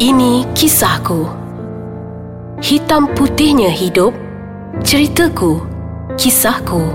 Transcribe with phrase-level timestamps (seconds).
[0.00, 1.28] Ini kisahku.
[2.64, 4.16] Hitam putihnya hidup.
[4.80, 5.60] Ceritaku.
[6.16, 6.88] Kisahku.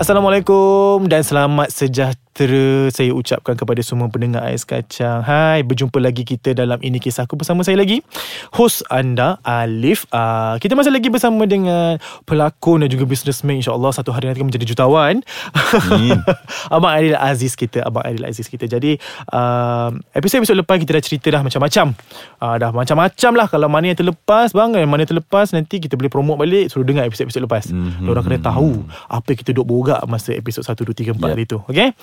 [0.00, 5.24] Assalamualaikum dan selamat sejahtera saya ucapkan kepada semua pendengar Ais Kacang.
[5.24, 8.04] Hai, berjumpa lagi kita dalam Ini Kisahku bersama saya lagi.
[8.52, 10.04] Host anda, Alif.
[10.12, 11.96] Uh, kita masih lagi bersama dengan
[12.28, 13.64] pelakon dan juga businessman.
[13.64, 15.24] InsyaAllah satu hari nanti akan menjadi jutawan.
[15.56, 16.20] Hmm.
[16.76, 17.88] Abang Adil Aziz kita.
[17.88, 18.68] Abang Adil Aziz kita.
[18.68, 19.00] Jadi,
[19.32, 21.96] uh, episod-episod lepas kita dah cerita dah macam-macam.
[22.36, 23.46] Uh, dah macam-macam lah.
[23.48, 24.76] Kalau mana yang terlepas, bang.
[24.84, 26.68] Mana yang terlepas, nanti kita boleh promote balik.
[26.68, 27.72] Suruh dengar episod-episod lepas.
[27.72, 28.12] Mm-hmm.
[28.12, 31.32] Orang kena tahu apa kita duk borak masa episod 1, 2, 3, 4 yep.
[31.32, 31.64] hari tu.
[31.64, 31.96] Okay?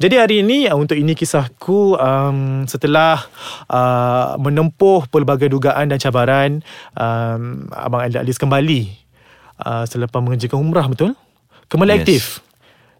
[0.00, 3.20] Jadi hari ini uh, untuk ini kisahku um, setelah
[3.68, 6.50] uh, menempuh pelbagai dugaan dan cabaran
[6.96, 8.88] um, Abang Alis kembali
[9.60, 11.12] uh, selepas mengerjakan umrah betul?
[11.68, 12.00] Kembali yes.
[12.02, 12.22] aktif.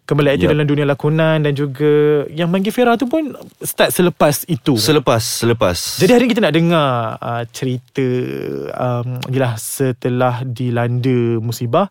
[0.01, 0.53] Kembali aktif yep.
[0.57, 3.31] dalam dunia lakonan dan juga yang Manggil Fera tu pun
[3.63, 4.75] start selepas itu.
[4.75, 6.01] Selepas, selepas.
[6.01, 6.89] Jadi hari ini kita nak dengar
[7.21, 8.07] uh, cerita
[8.75, 11.87] um, yelah, setelah dilanda musibah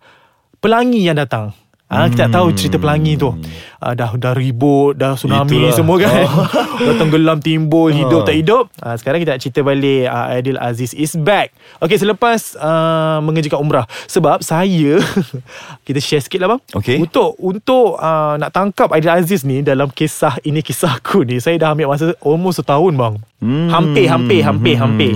[0.61, 1.57] pelangi yang datang.
[1.91, 2.15] Ah hmm.
[2.15, 3.35] kita tak tahu cerita pelangi tu.
[3.83, 5.75] Ah, dah dah ribut, dah tsunami Itulah.
[5.75, 6.23] semua kan.
[6.23, 6.47] Oh.
[6.87, 8.27] dah tenggelam timbul, hidup oh.
[8.29, 8.71] tak hidup.
[8.79, 11.51] Ah, sekarang kita nak cerita balik ah, Aidil Aziz is back.
[11.83, 13.91] Okay selepas uh, mengerjakan umrah.
[14.07, 15.03] Sebab saya
[15.87, 16.61] kita share sikit lah bang.
[16.79, 17.03] Okay.
[17.03, 21.75] Untuk untuk uh, nak tangkap Aidil Aziz ni dalam kisah ini kisahku ni, saya dah
[21.75, 23.15] ambil masa almost setahun bang.
[23.43, 23.67] Hmm.
[23.67, 24.83] Hampir hampir hampir hmm.
[24.87, 25.11] hampir.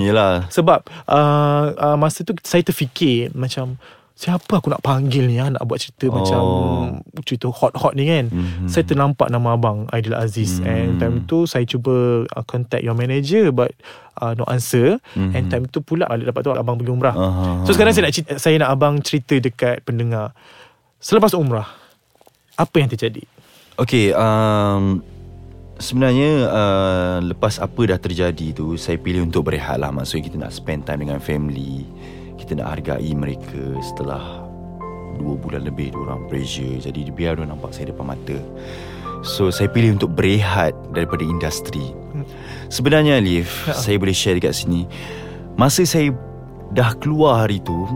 [0.50, 3.78] Sebab uh, uh, masa tu saya terfikir macam
[4.14, 6.12] Siapa aku nak panggil ni ya, Nak buat cerita oh.
[6.14, 6.42] macam
[7.26, 8.70] Cerita hot-hot ni kan mm-hmm.
[8.70, 10.70] Saya ternampak nama abang Aidil Aziz mm-hmm.
[10.70, 13.74] And time tu Saya cuba uh, Contact your manager But
[14.22, 15.34] uh, No answer mm-hmm.
[15.34, 17.66] And time tu pula Dapat tu abang pergi umrah uh-huh.
[17.66, 20.30] So sekarang saya nak cerita, Saya nak abang cerita Dekat pendengar
[21.02, 21.66] Selepas umrah
[22.54, 23.26] Apa yang terjadi
[23.74, 25.02] Okay um,
[25.82, 30.54] Sebenarnya uh, Lepas apa dah terjadi tu Saya pilih untuk berehat lah Maksudnya kita nak
[30.54, 31.82] spend time dengan family
[32.44, 34.44] kita nak hargai mereka setelah
[35.16, 36.76] dua bulan lebih orang pressure.
[36.84, 38.36] Jadi biar dia nampak saya depan mata.
[39.24, 41.96] So saya pilih untuk berehat daripada industri.
[42.68, 43.72] Sebenarnya Alif ya.
[43.72, 44.84] saya boleh share dekat sini
[45.56, 46.12] masa saya
[46.74, 47.86] dah keluar hari tu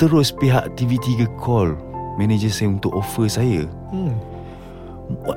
[0.00, 1.76] terus pihak TV3 call
[2.18, 3.62] manager saya untuk offer saya.
[3.92, 4.16] Hmm.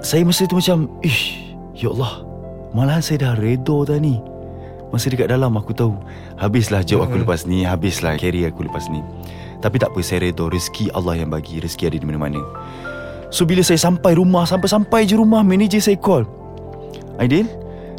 [0.02, 2.24] saya masa tu macam ish ya Allah
[2.72, 4.18] malahan saya dah redor dah ni
[4.94, 5.98] Masa dekat dalam aku tahu
[6.38, 9.02] Habislah job aku lepas ni Habislah carry aku lepas ni.
[9.60, 12.42] Tapi tak apa Saya redor Rezeki Allah yang bagi Rezeki ada di mana-mana.
[13.34, 16.24] So bila saya sampai rumah Sampai-sampai je rumah Manager saya call.
[17.18, 17.50] Aidil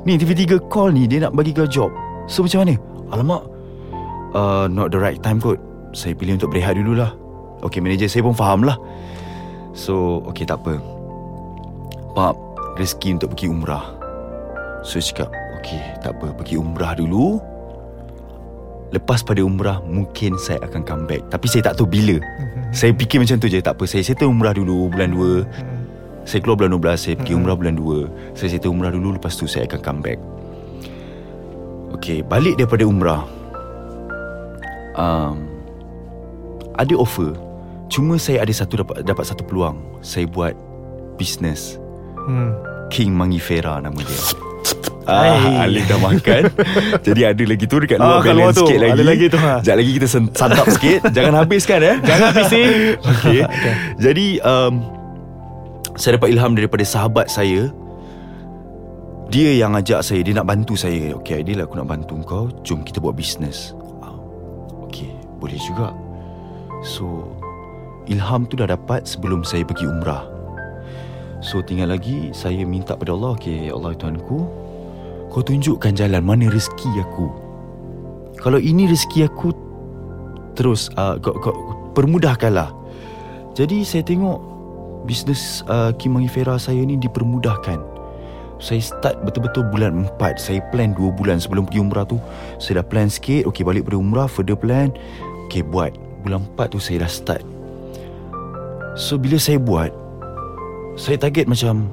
[0.06, 1.90] Ni TV3 call ni Dia nak bagi kau job.
[2.30, 2.74] So macam mana?
[3.10, 3.42] Alamak
[4.34, 5.58] uh, Not the right time kot.
[5.96, 7.16] Saya pilih untuk berehat dululah.
[7.64, 8.76] Okay manager saya pun faham lah
[9.76, 10.80] So okay tak apa.
[12.16, 12.34] Pak
[12.80, 13.84] Rezeki untuk pergi umrah.
[14.80, 15.32] So cakap
[15.66, 16.30] Okey, tak apa.
[16.30, 17.42] Pergi umrah dulu.
[18.94, 21.26] Lepas pada umrah, mungkin saya akan come back.
[21.26, 22.22] Tapi saya tak tahu bila.
[22.78, 23.58] saya fikir macam tu je.
[23.58, 26.22] Tak apa, saya settle umrah dulu bulan 2.
[26.22, 28.38] Saya keluar bulan 12, saya pergi umrah bulan 2.
[28.38, 30.18] Saya settle umrah dulu, lepas tu saya akan come back.
[31.98, 33.26] Okey, balik daripada umrah.
[34.94, 35.50] Um,
[36.78, 37.34] ada offer.
[37.90, 39.82] Cuma saya ada satu dapat dapat satu peluang.
[39.98, 40.54] Saya buat
[41.18, 41.74] business.
[42.14, 42.54] Hmm.
[42.86, 44.45] King Mangifera nama dia.
[45.06, 46.50] Ah, Alif dah makan.
[47.06, 49.26] Jadi ada lagi tu Dekat luar ah, balance sikit lagi Ada lagi.
[49.30, 49.54] tu ha.
[49.62, 51.00] Sekejap lagi kita santap sikit.
[51.16, 51.96] Jangan habiskan eh.
[52.02, 52.66] Jangan habiskan
[53.14, 53.40] okay.
[53.46, 53.74] okay.
[54.02, 54.74] Jadi um,
[55.94, 57.70] Saya dapat ilham Daripada sahabat saya.
[59.30, 60.26] Dia yang ajak saya.
[60.26, 61.14] Dia nak bantu saya.
[61.22, 62.50] Okay Adil aku nak bantu kau.
[62.66, 63.78] Jom kita buat bisnes
[64.90, 65.94] Okay Boleh juga.
[66.82, 67.30] So
[68.10, 70.35] Ilham tu dah dapat Sebelum saya pergi umrah
[71.46, 74.66] So tinggal lagi Saya minta pada Allah Okay Allah Tuhanku
[75.26, 77.28] kau tunjukkan jalan mana rezeki aku.
[78.40, 79.52] Kalau ini rezeki aku
[80.58, 81.54] Terus uh, kau, kau
[81.92, 82.72] Permudahkanlah.
[83.54, 84.38] Jadi saya tengok
[85.06, 87.78] Bisnes uh, Kim Mangifera saya ni dipermudahkan.
[88.56, 92.20] Saya start betul-betul bulan 4 Saya plan 2 bulan sebelum pergi umrah tu.
[92.60, 93.48] Saya dah plan sikit.
[93.48, 94.92] Okay balik pada umrah Further plan.
[95.48, 95.96] Okay buat.
[96.20, 97.42] Bulan 4 tu saya dah start.
[98.96, 99.92] So bila saya buat
[100.96, 101.92] Saya target macam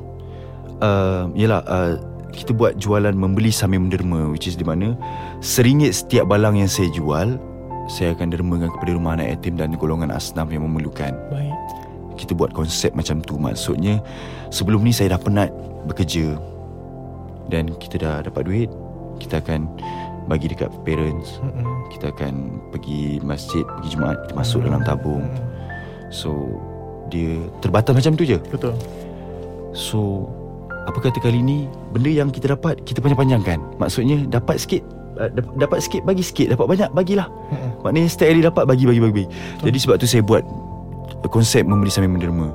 [0.80, 2.00] uh, Yelah uh,
[2.34, 4.98] kita buat jualan membeli sambil menderma which is di mana
[5.44, 7.38] seringgit setiap balang yang saya jual
[7.86, 11.14] saya akan dermakan kepada rumah anak yatim dan golongan asnaf yang memerlukan.
[11.30, 11.56] Baik.
[12.16, 13.36] Kita buat konsep macam tu.
[13.36, 14.00] Maksudnya
[14.50, 15.52] sebelum ni saya dah penat
[15.84, 16.40] bekerja
[17.52, 18.70] dan kita dah dapat duit
[19.20, 19.68] kita akan
[20.32, 21.44] bagi dekat parents.
[21.44, 21.68] Mm-hmm.
[21.92, 22.34] kita akan
[22.72, 24.72] pergi masjid pergi jumaat kita masuk mm-hmm.
[24.72, 25.26] dalam tabung.
[26.08, 26.32] So
[27.14, 28.74] dia terbatas macam tu je betul
[29.72, 30.26] so
[30.84, 34.84] apa kata kali ni Benda yang kita dapat Kita panjang-panjangkan Maksudnya dapat sikit
[35.16, 37.30] dap- dapat sikit bagi sikit, dapat banyak bagilah.
[37.30, 37.86] Mm-mm.
[37.86, 39.26] Maknanya setiap hari dapat bagi bagi bagi.
[39.62, 40.42] Jadi sebab tu saya buat
[41.30, 42.50] konsep memberi sambil menderma.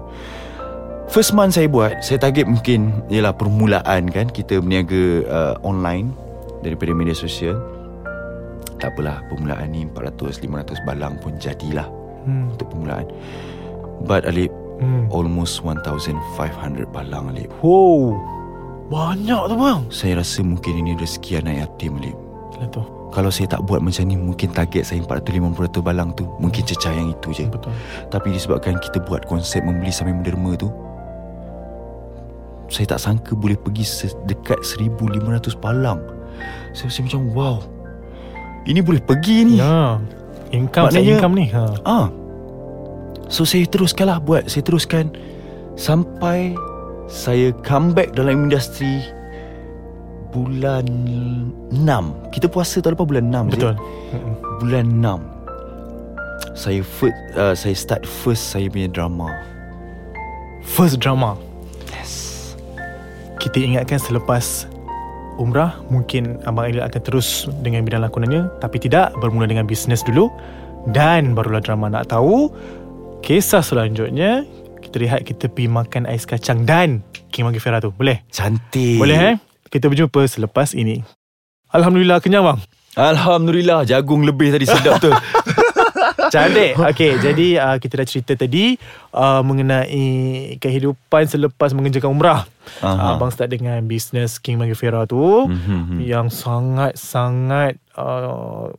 [1.07, 6.13] First month saya buat, saya target mungkin ialah permulaan kan kita berniaga uh, online
[6.61, 7.57] daripada media sosial.
[8.77, 11.87] Tak apalah, permulaan ni 400 500 balang pun jadilah
[12.27, 12.51] Hmm.
[12.53, 13.07] untuk permulaan.
[14.05, 15.11] But Alip Hmm.
[15.11, 17.51] almost 1500 balang Alip.
[17.61, 18.15] Wow.
[18.89, 19.81] Banyak tu bang.
[19.91, 22.17] Saya rasa mungkin ini rezeki anak yatim Alip.
[22.69, 22.83] Tu.
[23.09, 27.09] Kalau saya tak buat macam ni Mungkin target saya 450 balang tu Mungkin cecah yang
[27.09, 27.71] itu je Betul.
[28.11, 30.67] Tapi disebabkan kita buat konsep Membeli sambil menderma tu
[32.67, 33.87] Saya tak sangka boleh pergi
[34.27, 36.03] Dekat 1500 balang
[36.75, 37.57] Saya rasa macam wow
[38.67, 39.97] Ini boleh pergi ni Ya.
[40.51, 41.47] Income Maknanya- Maknanya, income ni.
[41.49, 41.65] Ha.
[41.87, 42.07] Ah,
[43.29, 44.49] So saya teruskan lah buat.
[44.49, 45.13] Saya teruskan
[45.77, 46.57] Sampai
[47.07, 49.05] Saya comeback dalam industri
[50.33, 50.85] Bulan
[51.73, 53.75] 6 Kita puasa tahun lepas bulan 6 Betul.
[53.77, 54.19] je.
[54.65, 59.31] Bulan 6 Saya first, uh, Saya start first Saya punya drama.
[60.69, 61.35] First drama.
[61.89, 62.53] Yes.
[63.41, 64.69] Kita ingatkan selepas
[65.41, 68.53] umrah mungkin Abang Adil akan terus dengan bidang lakonannya.
[68.61, 70.29] Tapi tidak bermula dengan bisnes dulu.
[70.93, 72.53] Dan barulah drama nak tahu
[73.21, 74.47] kisah selanjutnya
[74.81, 78.25] kita lihat kita pergi makan ais kacang dan King Magi Farah tu boleh?
[78.29, 79.35] Cantik Boleh eh?
[79.69, 81.05] Kita berjumpa selepas ini
[81.69, 82.59] Alhamdulillah kenyang bang
[82.97, 85.13] Alhamdulillah Jagung lebih tadi sedap tu
[86.33, 88.81] Cantik Okay jadi uh, kita dah cerita tadi
[89.13, 90.09] uh, Mengenai
[90.57, 92.49] kehidupan selepas mengerjakan umrah
[92.81, 93.17] Aha.
[93.17, 96.01] Abang start dengan bisnes King Magifera tu Mhm.
[96.01, 98.73] Yang sangat-sangat uh,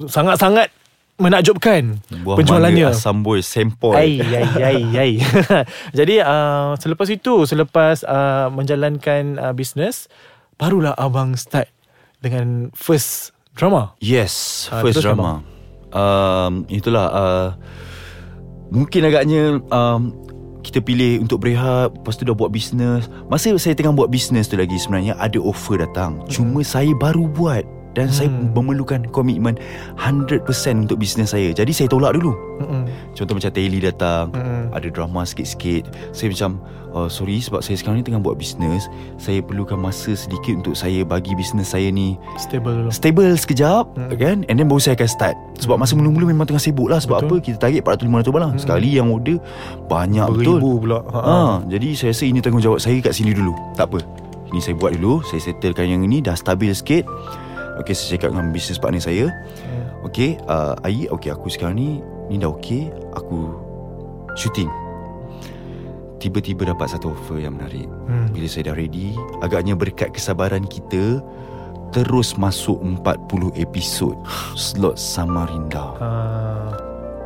[0.00, 0.74] Sangat-sangat
[1.16, 2.90] menakjubkan Buah penjualannya.
[2.90, 5.12] mangga asam boy Sempoi Ai, ai, ai, ai.
[5.98, 10.10] Jadi uh, selepas itu, selepas uh, menjalankan uh, bisnes,
[10.54, 11.70] barulah abang start
[12.18, 13.94] dengan first drama.
[13.98, 15.44] Yes Ah, First drama.
[15.90, 17.48] um, Itulah uh,
[18.68, 20.10] Mungkin agaknya um,
[20.58, 23.06] Kita pilih untuk berehat Lepas tu dah buat bisnes.
[23.28, 26.24] Masa saya tengah buat bisnes tu lagi Sebenarnya ada offer datang.
[26.26, 27.62] Cuma saya baru buat
[27.94, 28.50] Dan saya Hmm.
[28.50, 29.54] memerlukan komitmen
[29.96, 30.42] 100%
[30.80, 32.82] untuk bisnes saya Jadi saya tolak dulu Mm-mm.
[33.12, 34.70] Contoh macam Taylor datang Mm-mm.
[34.70, 36.50] Ada drama sikit-sikit Saya macam
[36.90, 38.86] oh, Sorry sebab saya sekarang ni tengah buat bisnes
[39.16, 42.90] Saya perlukan masa sedikit Untuk saya bagi bisnes saya ni Stable dulu.
[42.90, 44.08] Stable sekejap Hmm.
[44.08, 44.16] hmm.
[44.16, 47.22] kan And then baru saya akan start Sebab masa mula-mula memang tengah sibuk lah Sebab
[47.22, 47.38] Betul.
[47.38, 48.58] apa Kita target 400-500 balang Hmm.
[48.58, 48.64] hmm.
[48.64, 49.38] Sekali yang order
[49.84, 50.98] Banyak betul Beribu pula.
[51.08, 51.20] Ha.
[51.20, 51.36] ha.
[51.64, 53.98] Jadi saya rasa ini tanggungjawab saya kat sini dulu Tak apa
[54.50, 57.06] Ini saya buat dulu Saya settlekan yang ini Dah stabil sikit
[57.76, 59.26] Okay saya cakap dengan business partner saya
[59.60, 59.82] Hmm.
[60.04, 61.90] Okay uh, Ai Okay aku sekarang ni
[62.26, 63.56] Ni dah okay Aku
[64.34, 64.68] Shooting
[66.16, 68.28] Tiba-tiba dapat satu offer yang menarik Hmm.
[68.30, 71.20] bila saya dah ready Agaknya berkat kesabaran kita
[71.90, 74.14] Terus masuk 40 episod
[74.54, 76.10] Slot Samarinda Ha.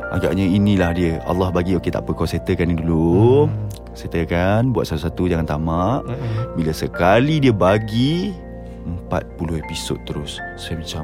[0.09, 3.67] Agaknya inilah dia Allah bagi Okay tak apa kau settlekan ni dulu Hmm.
[3.91, 6.55] Settlekan Buat satu-satu jangan tamak Mm-mm.
[6.55, 8.33] Bila sekali dia bagi
[8.85, 11.03] 40 episod terus Saya macam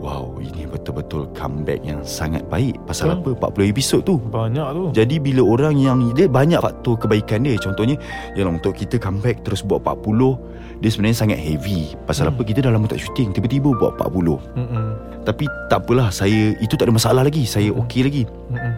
[0.00, 3.36] Wow ini betul-betul comeback yang sangat baik Pasal Betul.
[3.36, 4.82] apa 40 episod tu Banyak tu.
[4.96, 8.00] jadi bila orang yang Dia banyak faktor kebaikan dia Contohnya
[8.32, 12.32] Yalah untuk kita comeback Terus buat 40 Dia sebenarnya sangat heavy Pasal Hmm.
[12.32, 14.88] apa Kita dah lama tak syuting Tiba-tiba buat 40 Mm-mm.
[15.20, 17.84] Tapi tak apalah Saya Itu tak ada masalah lagi Saya Hmm.
[17.84, 18.72] okey lagi Mm-mm.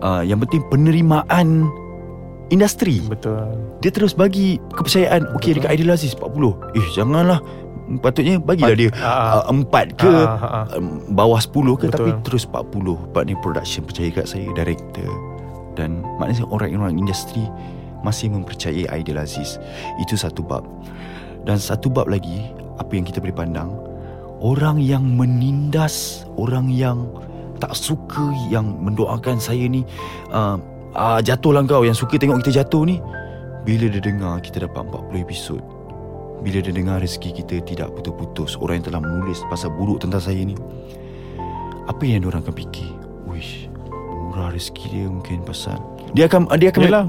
[0.00, 1.68] uh, Yang penting penerimaan
[2.50, 3.54] Industri Betul.
[3.78, 5.62] Dia terus bagi Kepercayaan Okey Betul.
[5.62, 7.38] dekat Ideal Aziz 40 Eh janganlah
[7.98, 10.78] Patutnya bagilah dia Ah, uh, 4 ke ah, ah, ah.
[10.78, 11.90] um, bawah 10 ke Betul.
[11.90, 15.10] tapi terus 40 partner production percaya kat saya director
[15.74, 17.42] dan maknanya orang-orang industri
[18.06, 19.58] masih mempercayai Aidil Aziz
[19.98, 20.62] itu satu bab
[21.44, 22.46] dan satu bab lagi
[22.78, 23.74] apa yang kita boleh pandang
[24.40, 27.10] orang yang menindas orang yang
[27.60, 29.84] tak suka yang mendoakan saya ni
[30.32, 30.56] uh,
[30.92, 32.98] uh, jatuhlah kau yang suka tengok kita jatuh ni
[33.60, 34.82] bila dia dengar kita dapat
[35.12, 35.60] 40 episod
[36.40, 40.40] bila dia dengar rezeki kita tidak putus-putus Orang yang telah menulis pasal buruk tentang saya
[40.40, 40.56] ni
[41.84, 42.88] Apa yang orang akan fikir
[43.28, 43.68] Wish
[44.24, 45.76] Murah rezeki dia mungkin pasal
[46.16, 47.04] Dia akan dia akan Yelah.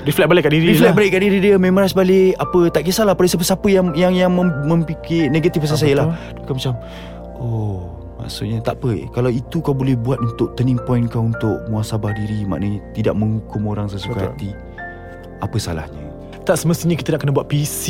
[0.00, 0.96] Reflect balik kat diri Reflect lah.
[0.96, 4.48] balik kat diri dia Memorize balik Apa tak kisahlah Pada siapa-siapa yang Yang yang mem,
[4.64, 6.00] memfikir Negatif pasal Ah, saya betul.
[6.00, 6.72] lah Dia akan macam
[7.36, 7.76] Oh
[8.20, 12.44] Maksudnya tak apa Kalau itu kau boleh buat Untuk turning point kau Untuk muasabah diri
[12.44, 14.28] Maknanya Tidak menghukum orang sesuka Betul.
[14.28, 14.50] hati
[15.40, 16.04] Apa salahnya
[16.40, 17.84] Tak semestinya kita nak kena buat PC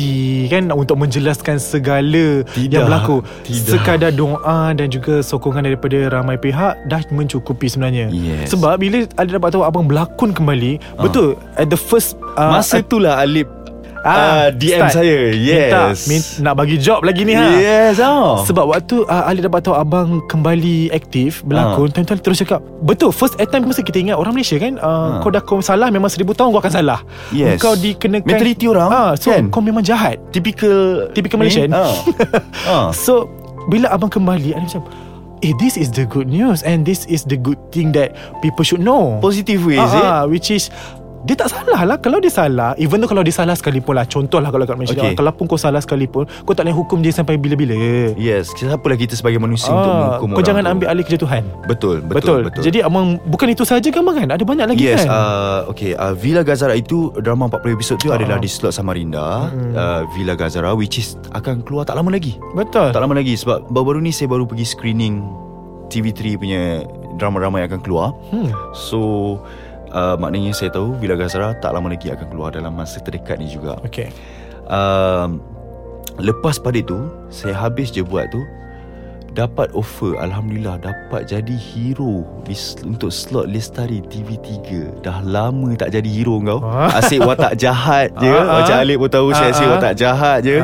[0.47, 3.71] kan Untuk menjelaskan segala Tidak, yang berlaku tidak.
[3.75, 8.51] Sekadar doa dan juga sokongan daripada ramai pihak Dah mencukupi sebenarnya Yes.
[8.51, 11.03] Sebab bila ada dapat tahu abang berlakon kembali Ah.
[11.05, 13.60] Betul At the first uh, Masa itulah Alip
[14.01, 14.93] Ah, DM start.
[14.97, 15.17] saya.
[15.29, 15.99] Minta, Yes.
[16.05, 17.53] min, nak bagi job lagi ni ha.
[17.53, 18.41] Yes oh.
[18.41, 21.93] Sebab waktu uh, Ali dapat tahu abang kembali aktif berlakon, Ah.
[21.93, 25.09] time-time terus cakap, betul first time mesti kita ingat orang Malaysia kan, uh, Ah.
[25.21, 26.99] kau dah kau salah memang seribu tahun kau akan salah.
[27.29, 27.61] Yes.
[27.61, 29.47] Kau dikenakan Mentaliti orang, Ah, so kan?
[29.47, 30.17] kau memang jahat.
[30.29, 31.69] Typical Typical Malaysian.
[31.69, 31.93] Ah.
[32.69, 32.87] ah.
[32.89, 33.29] So
[33.67, 34.81] bila abang kembali, Ali macam,
[35.41, 38.81] eh this is the good news and this is the good thing that people should
[38.81, 39.17] know.
[39.19, 40.01] Positive way is it?
[40.01, 40.73] Ah, ah, which is
[41.21, 44.37] dia tak salah lah Kalau dia salah Even though kalau dia salah sekalipun lah Contoh
[44.37, 45.13] lah kalau kat Malaysia Okay.
[45.13, 47.77] Kalau pun kau salah sekalipun Kau tak boleh hukum dia sampai bila-bila
[48.15, 50.71] Yes, siapalah kita sebagai manusia untuk Ah, menghukum Kau orang jangan tu.
[50.71, 52.61] ambil alih kerja Tuhan Betul, betul, Betul, betul.
[52.63, 55.93] Jadi abang Bukan itu saja kan kan Ada banyak lagi Yes, kan uh, okay.
[55.93, 58.17] Uh, Villa Gazara itu drama 40 episod tu Ah.
[58.17, 59.73] adalah di slot Samarinda, Hmm.
[59.73, 62.35] uh, Villa Gazara which is akan keluar tak lama lagi.
[62.51, 65.21] Betul Tak lama lagi sebab baru-baru ni saya baru pergi screening
[65.87, 66.61] TV3 punya
[67.13, 68.07] drama-drama yang akan keluar.
[68.29, 68.49] hmm.
[68.73, 68.99] So
[69.91, 73.51] uh, maknanya saya tahu Villa Gazara tak lama lagi akan keluar dalam masa terdekat ni
[73.51, 73.77] juga.
[73.85, 74.09] Okay
[74.67, 75.43] um,
[76.19, 78.43] Lepas pada tu Saya habis je buat tu
[79.31, 82.51] Dapat offer Alhamdulillah Dapat jadi hero di,
[82.83, 84.59] Untuk slot Lestari TV3
[84.99, 86.91] Dah lama tak jadi hero kau Ah.
[86.99, 88.55] Asyik watak jahat je Ah, ah.
[88.59, 89.71] Macam Alip pun tahu Saya asyik ah.
[89.73, 90.57] watak jahat je.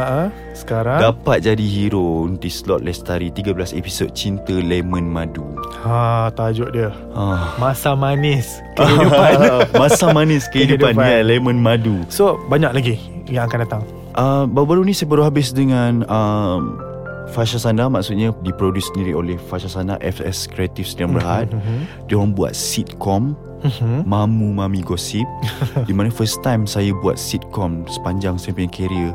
[0.52, 5.48] Sekarang Dapat jadi hero Di slot Lestari 13 episod Cinta Lemon Madu
[5.82, 7.56] ha, Tajuk dia ah.
[7.56, 9.32] Masa manis Kehidupan
[9.80, 11.08] Masa manis kehidupan, Kehidupan.
[11.08, 12.96] ya, Lemon Madu So banyak lagi
[13.26, 13.84] Yang akan datang
[14.18, 16.82] Uh, baru-baru ni saya baru habis dengan um,
[17.28, 21.52] Fasha Sana maksudnya diproduce sendiri oleh Fasha Sana FS Creative Sdn Berhad.
[21.52, 22.08] Mhm.
[22.08, 24.06] Dia orang buat sitcom Mhm.
[24.06, 25.26] Mamu Mami Gosip
[25.90, 29.10] Di mana first time saya buat sitcom sepanjang saya punya career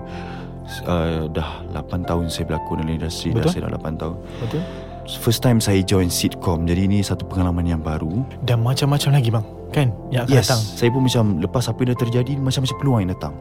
[0.83, 3.50] uh, Dah 8 tahun saya berlakon dalam industri Dah Betul.
[3.54, 4.62] saya dah 8 tahun Betul
[5.02, 9.47] First time saya join sitcom Jadi ini satu pengalaman yang baru Dan macam-macam lagi bang
[9.71, 13.00] Kan Yang akan Yes datang Saya pun macam Lepas apa yang dah terjadi Macam-macam peluang
[13.00, 13.35] yang datang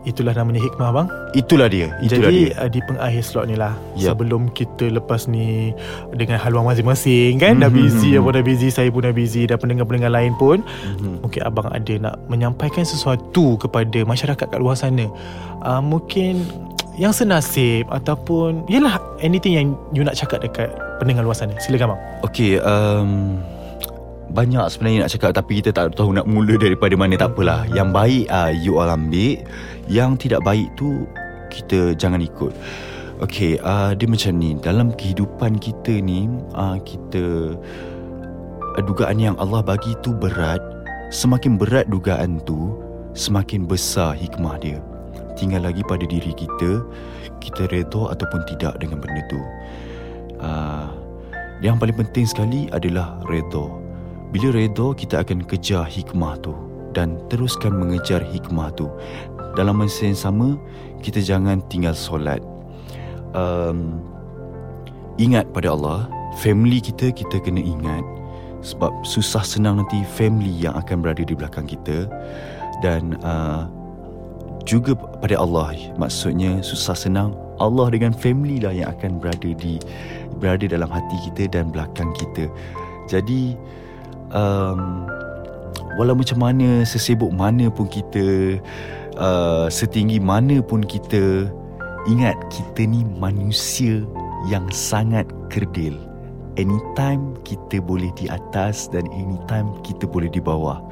[0.00, 1.08] Itulah namanya hikmah bang.
[1.30, 2.56] Itulah dia Itulah Jadi dia.
[2.56, 4.16] uh, di pengakhir slot ni lah Yup.
[4.16, 5.76] Sebelum kita lepas ni
[6.10, 7.60] Dengan haluan masing-masing kan?
[7.60, 8.18] Dah Mhm, busy mhm.
[8.18, 10.64] Abang dah busy Saya pun dah busy Dan pendengar-pendengar lain pun.
[10.64, 11.20] Mhm.
[11.20, 15.04] Mungkin abang ada nak menyampaikan sesuatu Kepada masyarakat kat luar sana.
[15.60, 16.48] Uh, Mungkin
[16.96, 21.52] Yang senasib Ataupun Yelah anything yang You nak cakap dekat Pendengar luar sana.
[21.58, 22.00] Silakan bang.
[22.24, 23.36] Okay um,
[24.30, 27.66] Banyak sebenarnya nak cakap Tapi kita tak tahu nak mula daripada mana Tak apalah.
[27.68, 29.42] Yang baik uh, You all ambil
[29.90, 31.04] Yang tidak baik tu
[31.50, 32.54] Kita jangan ikut.
[33.18, 34.54] Okay uh, Dia macam ni.
[34.54, 37.58] Dalam kehidupan kita ni uh, Kita
[38.78, 40.62] uh, Dugaan yang Allah bagi tu berat.
[41.10, 42.78] Semakin berat dugaan tu
[43.18, 44.78] Semakin besar hikmah dia.
[45.34, 46.86] Tinggal lagi pada diri kita
[47.42, 49.42] Kita redha ataupun tidak dengan benda tu.
[50.38, 50.88] Uh,
[51.60, 53.68] yang paling penting sekali adalah redha.
[54.32, 56.56] Bila redha, kita akan kejar hikmah tu
[56.96, 58.88] dan teruskan mengejar hikmah tu.
[59.58, 60.48] Dalam masa yang sama,
[61.02, 62.38] kita jangan tinggal solat.
[63.34, 64.02] Um,
[65.18, 66.06] ingat pada Allah,
[66.38, 68.02] family kita kita kena ingat
[68.60, 72.06] sebab susah senang nanti family yang akan berada di belakang kita
[72.84, 73.64] dan uh,
[74.68, 79.80] juga pada Allah maksudnya susah senang Allah dengan family lah yang akan berada di
[80.38, 82.52] berada dalam hati kita dan belakang kita
[83.08, 83.56] jadi
[84.36, 85.08] um,
[85.96, 88.60] walau macam mana sesibuk mana pun kita
[89.20, 91.46] uh, setinggi mana pun kita
[92.08, 94.02] ingat kita ni manusia
[94.48, 95.94] yang sangat kerdil
[96.58, 100.82] anytime kita boleh di atas dan anytime kita boleh di bawah.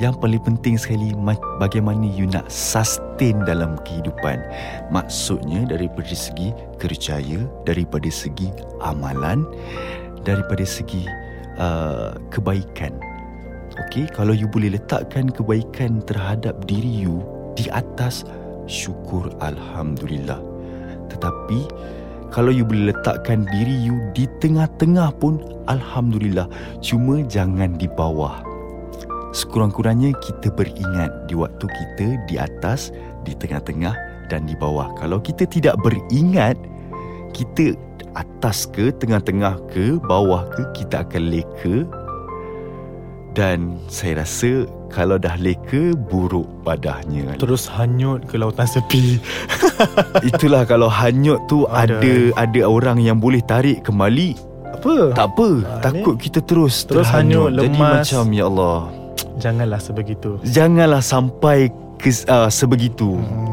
[0.00, 4.40] Yang paling penting sekali ma- bagaimana you nak sustain dalam kehidupan.
[4.88, 8.48] Maksudnya daripada segi kerjaya, daripada segi
[8.80, 9.44] amalan,
[10.24, 11.04] daripada segi
[11.60, 12.96] uh, kebaikan.
[13.88, 17.24] Okey, kalau you boleh letakkan kebaikan terhadap diri you
[17.56, 18.24] di atas
[18.66, 20.40] syukur alhamdulillah.
[21.12, 21.58] Tetapi
[22.32, 25.36] kalau you boleh letakkan diri you di tengah-tengah pun
[25.68, 26.48] Alhamdulillah.
[26.80, 28.40] Cuma jangan di bawah.
[29.32, 32.92] Sekurang-kurangnya kita beringat Di waktu kita di atas
[33.24, 33.96] Di tengah-tengah
[34.28, 34.92] dan di bawah.
[35.00, 36.60] Kalau kita tidak beringat
[37.32, 37.72] Kita
[38.12, 41.88] atas ke Tengah-tengah ke Bawah ke Kita akan leka
[43.32, 47.32] Dan saya rasa Kalau dah leka Buruk padahnya.
[47.40, 49.16] Terus hanyut ke lautan sepi.
[50.28, 51.96] Itulah kalau hanyut tu Ada.
[51.96, 54.36] ada ada orang yang boleh tarik kembali.
[54.72, 55.14] Apa?
[55.14, 58.04] tak apa Ah, takut kita terus terus hanyut, jadi lemas.
[58.04, 58.78] macam ya Allah.
[59.38, 60.30] Janganlah sebegitu.
[60.44, 63.16] Janganlah sampai ke uh, sebegitu.
[63.16, 63.48] Hmm.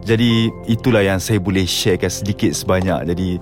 [0.00, 3.12] jadi itulah yang saya boleh sharekan sedikit sebanyak.
[3.12, 3.36] Jadi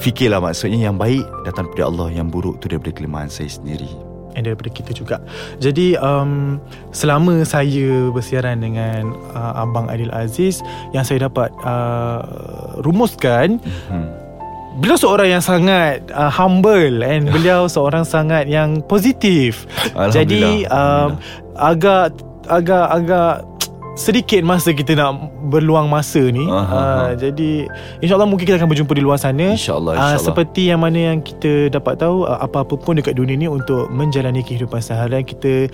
[0.00, 3.88] fikirlah maksudnya yang baik datang daripada Allah yang buruk tu daripada kelemahan saya sendiri
[4.36, 5.16] And daripada kita juga
[5.64, 6.60] Jadi um,
[6.92, 10.60] Selama saya bersiaran dengan uh, Abang Adil Aziz
[10.92, 12.20] Yang saya dapat uh,
[12.84, 13.56] Rumuskan
[13.88, 14.26] Hmm.
[14.76, 19.64] Beliau seorang yang sangat uh, humble and beliau seorang sangat yang positif.
[20.12, 21.16] Jadi um,
[21.56, 22.12] agak
[22.44, 23.40] agak agak
[23.96, 25.16] sedikit masa kita nak
[25.48, 26.44] berluang masa ni.
[26.44, 26.76] Aha, aha.
[26.76, 27.64] Uh, jadi
[27.98, 29.56] insyaallah mungkin kita akan berjumpa di luar sana.
[29.56, 30.20] InsyaAllah, Uh, insyaAllah.
[30.22, 34.40] seperti yang mana yang kita dapat tahu uh, apa-apa pun dekat dunia ni untuk menjalani
[34.40, 35.72] kehidupan seharian kita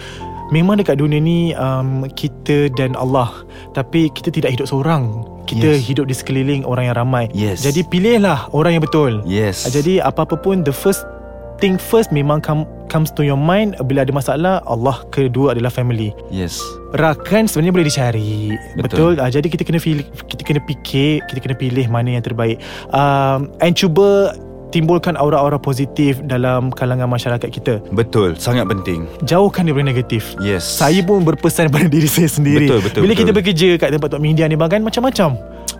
[0.48, 3.32] Memang dekat dunia ni um, kita dan Allah
[3.72, 5.88] Tapi kita tidak hidup seorang Kita Yes.
[5.88, 7.64] hidup di sekeliling orang yang ramai Yes.
[7.64, 9.64] Jadi pilihlah orang yang betul Yes.
[9.64, 11.08] Ah, Jadi apa-apa pun The first
[11.56, 16.12] thing first Memang come, comes to your mind Bila ada masalah Allah Kedua adalah family
[16.28, 16.60] Yes.
[16.92, 18.32] Rakan sebenarnya boleh dicari
[18.76, 18.84] Betul.
[18.84, 22.60] Betul, Ah, Jadi kita kena pilih, Kita kena fikir Kita kena pilih mana yang terbaik
[22.92, 24.36] um, And cuba
[24.68, 29.04] Timbulkan aura-aura positif Dalam kalangan masyarakat kita Betul, sangat penting.
[29.22, 30.64] Jauhkan daripada negatif Yes.
[30.64, 33.20] Saya pun berpesan pada diri saya sendiri Betul, betul, Bila betul.
[33.24, 34.80] kita bekerja kat tempat Tok media ni bang kan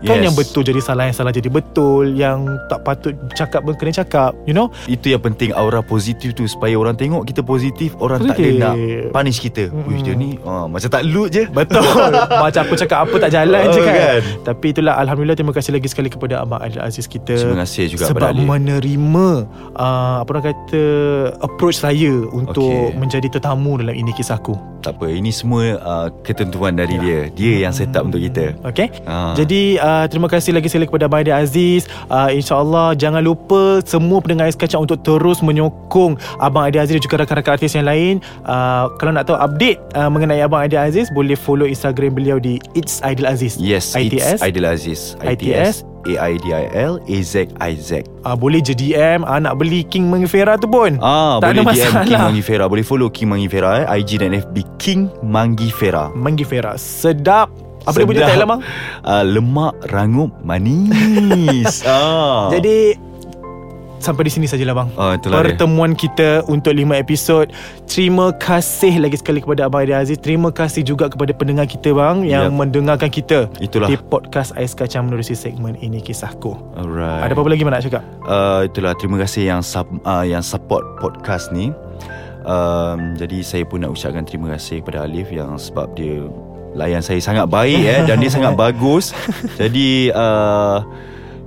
[0.02, 0.25] Kan Yes.
[0.25, 4.35] yang betul jadi salah Yang salah jadi betul Yang tak patut cakap pun kena cakap
[4.42, 8.35] You know Itu yang penting aura positif tu supaya orang tengok kita positif, orang tak
[8.35, 8.59] Positif.
[8.59, 8.75] ada nak
[9.11, 9.64] punish kita.
[9.68, 9.85] Mm.
[9.85, 11.44] Wih dia ni ah, macam tak loot je.
[11.47, 11.85] Betul
[12.42, 13.94] Macam aku cakap apa tak jalan je Oh, kan.
[13.94, 14.21] kan?
[14.42, 18.09] Tapi itulah Alhamdulillah Terima kasih lagi sekali Kepada Abang Adil Aziz kita Terima kasih juga
[18.09, 19.28] Sebab menerima
[19.75, 20.82] uh, Apa orang kata
[21.40, 22.97] Approach saya Untuk Okey.
[22.97, 27.30] menjadi tetamu Dalam ini kisahku Tak apa, ini semua uh, ketentuan dari dia.
[27.30, 28.59] Dia yang set up untuk kita.
[28.66, 29.30] Okay Ah.
[29.32, 34.47] Jadi uh, terima kasih lagi sekali kepada Adil Aziz uh, InsyaAllah jangan lupa Semua pendengar
[34.47, 38.91] Ais Kacang Untuk terus menyokong Abang Adil Aziz Dan juga rakan-rakan artis yang lain uh,
[38.97, 42.99] Kalau nak tahu update uh, Mengenai Abang Adil Aziz Boleh follow Instagram beliau Di It's
[43.01, 45.01] Aidil Aziz Yes, ITS it's Aidil Aziz.
[45.21, 45.87] ITS.
[46.03, 47.91] A-I-D-I-L A-Z-I-Z.
[48.27, 51.71] uh, Boleh je DM uh, Nak beli King Mangifera tu pun Ah, Tak boleh ada
[51.71, 52.03] DM masalah.
[52.03, 52.65] King Mangifera.
[52.67, 54.03] Boleh follow King Mangifera eh.
[54.03, 56.11] IG dan FB King Mangifera.
[56.11, 58.31] Mangifera Sedap Apa dia punya Sedap.
[58.33, 58.61] tagline bang?
[59.03, 61.83] Uh, lemak, rangup, manis.
[61.89, 62.49] ah.
[62.49, 63.11] Jadi
[64.03, 65.55] Sampai di sini sajalah bang Oh, itulah dia.
[65.55, 67.47] Pertemuan kita Untuk 5 episod
[67.87, 72.26] Terima kasih lagi sekali Kepada Abang Adi Aziz Terima kasih juga Kepada pendengar kita bang
[72.26, 72.59] Yang Yep.
[72.59, 73.87] mendengarkan kita Itulah.
[73.87, 77.30] Di podcast Ais Kacang Menerusi segmen Ini Kisahku Alright.
[77.30, 78.02] Ada apa-apa lagi mana nak cakap?
[78.26, 81.71] Uh, itulah terima kasih yang sub, uh, yang support podcast ni.
[82.43, 86.26] Um, jadi saya pun nak ucapkan terima kasih kepada Alif yang sebab dia
[86.73, 89.13] layan saya sangat baik eh dan dia sangat bagus.
[89.61, 90.80] Jadi uh,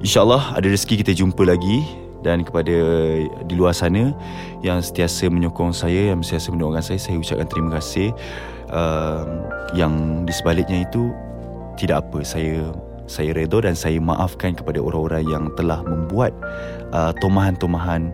[0.02, 1.86] insyaallah ada rezeki kita jumpa lagi
[2.22, 2.74] dan kepada
[3.46, 4.14] di luar sana
[4.66, 8.14] yang sentiasa menyokong saya yang sentiasa mendoakan saya saya ucapkan terima kasih.
[8.66, 9.46] Um,
[9.78, 11.14] yang di sebaliknya itu
[11.78, 12.74] tidak apa saya
[13.06, 16.34] saya redha dan saya maafkan kepada orang-orang yang telah membuat
[16.90, 18.10] uh, tomahan-tomahan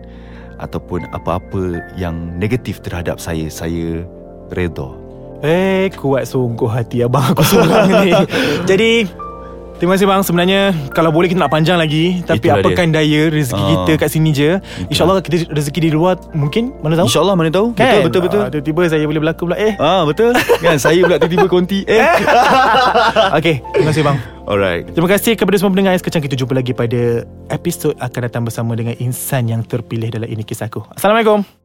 [0.60, 4.04] ataupun apa-apa yang negatif terhadap saya saya
[4.52, 5.01] redha
[5.42, 8.14] Eh kuat sungguh hati abang aku seorang ni.
[8.70, 8.90] Jadi
[9.74, 10.22] Terima kasih bang.
[10.22, 10.60] Sebenarnya
[10.94, 13.66] Kalau boleh kita nak panjang lagi Tapi Itulah apakan daya Rezeki Ah.
[13.82, 14.62] kita kat sini je?
[14.86, 16.70] InsyaAllah kita rezeki di luar Mungkin?
[16.78, 17.10] Mana tahu?
[17.10, 17.74] Insyaallah mana tahu.
[17.74, 18.06] Kan?
[18.06, 18.40] betul betul betul.
[18.40, 19.74] Ah, Tiba-tiba saya boleh berlaku pula Eh.
[19.76, 20.38] Ah betul.
[20.62, 20.78] Kan?
[20.78, 21.98] Saya pula tiba-tiba konti eh.
[23.42, 24.16] Okay Terima kasih bang.
[24.46, 24.82] Alright.
[24.88, 25.98] Terima kasih kepada semua pendengar.
[25.98, 30.46] Kacang Kita jumpa lagi pada Episod akan datang bersama Dengan insan yang terpilih Dalam ini
[30.46, 31.61] kisahku Assalamualaikum